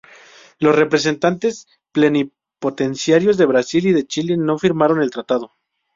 [0.57, 5.53] Los representantes plenipotenciarios de Brasil y de Chile no firmaron el tratado.